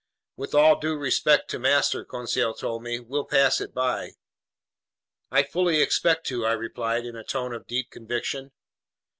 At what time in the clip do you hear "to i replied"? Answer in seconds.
6.25-7.05